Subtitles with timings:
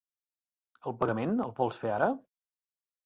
[0.91, 2.09] El pagament el vols fer ara?